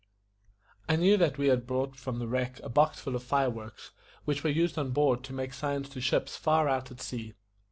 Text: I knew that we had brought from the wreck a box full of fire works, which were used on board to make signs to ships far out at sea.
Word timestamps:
I 0.89 0.95
knew 0.95 1.15
that 1.17 1.37
we 1.37 1.49
had 1.49 1.67
brought 1.67 1.95
from 1.95 2.17
the 2.17 2.27
wreck 2.27 2.59
a 2.63 2.69
box 2.69 2.99
full 2.99 3.15
of 3.15 3.21
fire 3.21 3.51
works, 3.51 3.91
which 4.25 4.43
were 4.43 4.49
used 4.49 4.79
on 4.79 4.89
board 4.93 5.23
to 5.25 5.33
make 5.33 5.53
signs 5.53 5.89
to 5.89 6.01
ships 6.01 6.35
far 6.35 6.67
out 6.67 6.89
at 6.89 6.99
sea. 7.01 7.35